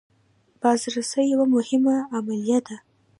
[0.61, 2.77] بازرسي یوه مهمه عملیه ده.